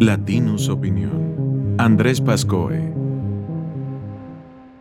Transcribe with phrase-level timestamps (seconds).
[0.00, 1.76] Latinus Opinión.
[1.78, 2.92] Andrés Pascoe.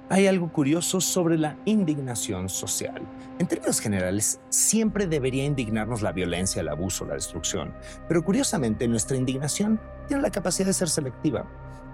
[0.10, 3.02] Hay algo curioso sobre la indignación social.
[3.40, 7.74] En términos generales, siempre debería indignarnos la violencia, el abuso, la destrucción.
[8.10, 11.46] Pero curiosamente, nuestra indignación tiene la capacidad de ser selectiva.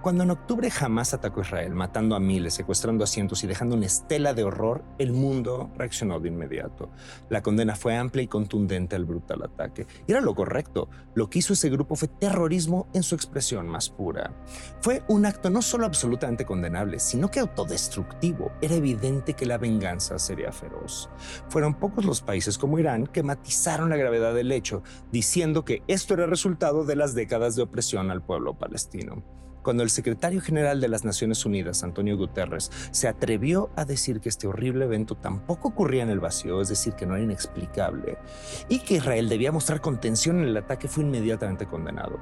[0.02, 3.86] Cuando en octubre jamás atacó Israel, matando a miles, secuestrando a cientos y dejando una
[3.86, 6.90] estela de horror, el mundo reaccionó de inmediato.
[7.28, 9.86] La condena fue amplia y contundente al brutal ataque.
[10.08, 10.88] Y era lo correcto.
[11.14, 14.34] Lo que hizo ese grupo fue terrorismo en su expresión más pura.
[14.80, 18.50] Fue un acto no solo absolutamente condenable, sino que autodestructivo.
[18.60, 21.10] Era evidente que la venganza sería feroz.
[21.48, 24.82] Fueron pocos los países como Irán que matizaron la gravedad del hecho,
[25.12, 29.22] diciendo que esto era resultado de las décadas de opresión al pueblo palestino
[29.62, 34.28] cuando el secretario general de las Naciones Unidas, Antonio Guterres, se atrevió a decir que
[34.28, 38.18] este horrible evento tampoco ocurría en el vacío, es decir, que no era inexplicable,
[38.68, 42.18] y que Israel debía mostrar contención en el ataque, fue inmediatamente condenado.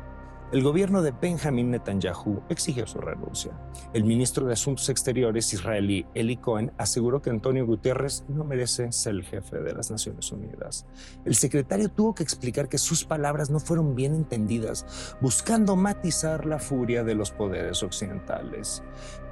[0.53, 3.53] El gobierno de Benjamin Netanyahu exigió su renuncia.
[3.93, 9.15] El ministro de Asuntos Exteriores israelí Eli Cohen aseguró que Antonio Guterres no merece ser
[9.15, 10.87] el jefe de las Naciones Unidas.
[11.25, 16.59] El secretario tuvo que explicar que sus palabras no fueron bien entendidas, buscando matizar la
[16.59, 18.83] furia de los poderes occidentales.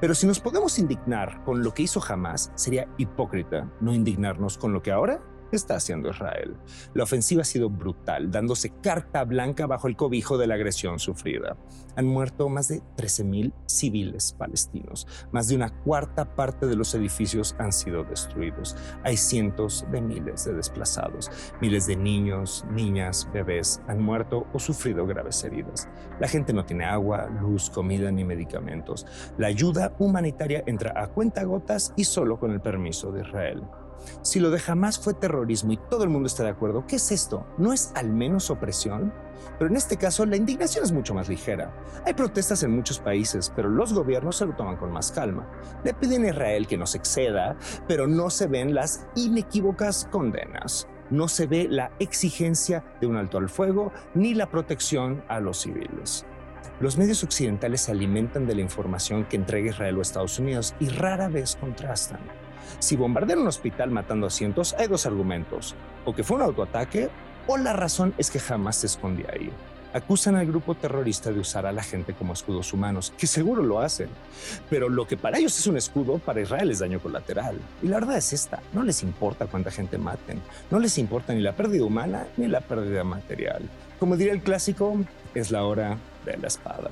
[0.01, 4.73] Pero si nos podemos indignar con lo que hizo Hamas, sería hipócrita no indignarnos con
[4.73, 5.20] lo que ahora
[5.57, 6.57] está haciendo Israel.
[6.95, 11.57] La ofensiva ha sido brutal, dándose carta blanca bajo el cobijo de la agresión sufrida.
[11.97, 15.07] Han muerto más de 13.000 civiles palestinos.
[15.33, 18.77] Más de una cuarta parte de los edificios han sido destruidos.
[19.05, 21.31] Hay cientos de miles de desplazados.
[21.61, 25.89] Miles de niños, niñas, bebés han muerto o sufrido graves heridas.
[26.21, 29.07] La gente no tiene agua, luz, comida ni medicamentos.
[29.37, 33.63] La ayuda humanitaria entra a cuentagotas y solo con el permiso de Israel.
[34.23, 37.13] Si lo de jamás fue terrorismo y todo el mundo está de acuerdo, ¿qué es
[37.13, 37.47] esto?
[37.59, 39.13] ¿No es al menos opresión?
[39.59, 41.73] Pero en este caso la indignación es mucho más ligera.
[42.05, 45.49] Hay protestas en muchos países, pero los gobiernos se lo toman con más calma.
[45.85, 47.57] Le piden a Israel que no se exceda,
[47.87, 50.87] pero no se ven las inequívocas condenas.
[51.11, 55.63] No se ve la exigencia de un alto al fuego ni la protección a los
[55.63, 56.27] civiles.
[56.81, 60.89] Los medios occidentales se alimentan de la información que entrega Israel o Estados Unidos y
[60.89, 62.20] rara vez contrastan.
[62.79, 65.74] Si bombardean un hospital matando a cientos, hay dos argumentos.
[66.05, 67.11] O que fue un autoataque,
[67.46, 69.51] o la razón es que jamás se escondía ahí.
[69.95, 73.80] Acusan al grupo terrorista de usar a la gente como escudos humanos, que seguro lo
[73.80, 74.08] hacen.
[74.69, 77.58] Pero lo que para ellos es un escudo, para Israel es daño colateral.
[77.83, 81.40] Y la verdad es esta, no les importa cuánta gente maten, no les importa ni
[81.40, 83.63] la pérdida humana ni la pérdida material.
[83.98, 84.95] Como diría el clásico,
[85.35, 85.96] es la hora
[86.27, 86.90] de la espada.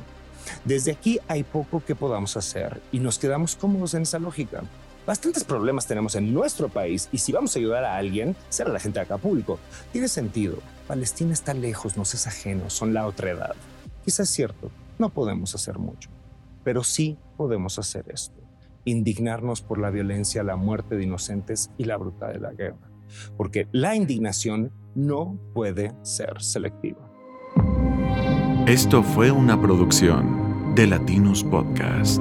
[0.65, 4.63] Desde aquí hay poco que podamos hacer y nos quedamos cómodos en esa lógica.
[5.07, 8.81] Bastantes problemas tenemos en nuestro país y si vamos a ayudar a alguien, será la
[8.81, 9.61] gente de Acapulco.
[9.93, 10.59] Tiene sentido.
[10.89, 13.55] Palestina está lejos, nos es ajeno, son la otra edad.
[14.05, 16.11] Quizás es cierto, no podemos hacer mucho,
[16.65, 18.35] pero sí podemos hacer esto.
[18.85, 22.91] Indignarnos por la violencia, la muerte de inocentes y la brutalidad de la guerra.
[23.37, 26.99] Porque la indignación no puede ser selectiva.
[28.67, 32.21] Esto fue una producción de Latinus Podcast.